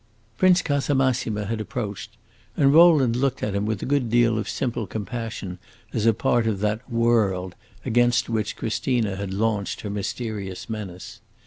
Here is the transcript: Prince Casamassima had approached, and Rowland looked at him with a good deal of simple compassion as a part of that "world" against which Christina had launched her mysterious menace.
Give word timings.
Prince 0.35 0.63
Casamassima 0.63 1.45
had 1.45 1.61
approached, 1.61 2.17
and 2.57 2.73
Rowland 2.73 3.15
looked 3.15 3.43
at 3.43 3.53
him 3.53 3.67
with 3.67 3.83
a 3.83 3.85
good 3.85 4.09
deal 4.09 4.39
of 4.39 4.49
simple 4.49 4.87
compassion 4.87 5.59
as 5.93 6.07
a 6.07 6.11
part 6.15 6.47
of 6.47 6.59
that 6.59 6.91
"world" 6.91 7.53
against 7.85 8.27
which 8.27 8.55
Christina 8.55 9.15
had 9.15 9.31
launched 9.31 9.81
her 9.81 9.91
mysterious 9.91 10.67
menace. 10.67 11.21